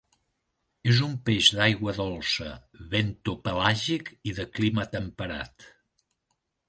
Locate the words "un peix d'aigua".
1.07-1.93